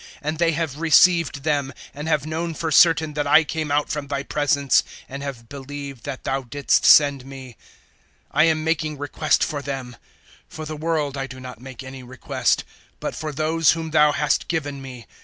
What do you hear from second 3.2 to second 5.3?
I came out from Thy presence, and